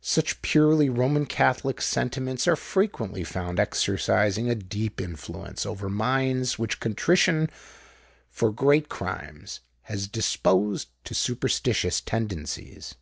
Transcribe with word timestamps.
Such 0.00 0.40
purely 0.40 0.88
Roman 0.88 1.26
Catholic 1.26 1.82
sentiments 1.82 2.48
are 2.48 2.56
frequently 2.56 3.22
found 3.24 3.60
exercising 3.60 4.48
a 4.48 4.54
deep 4.54 5.02
influence 5.02 5.66
over 5.66 5.90
minds 5.90 6.58
which 6.58 6.80
contrition 6.80 7.50
for 8.30 8.50
great 8.50 8.88
crimes 8.88 9.60
has 9.82 10.08
disposed 10.08 10.88
to 11.04 11.14
superstitious 11.14 12.00
tendencies. 12.00 12.94